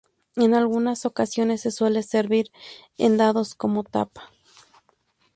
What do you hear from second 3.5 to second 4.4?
como tapa.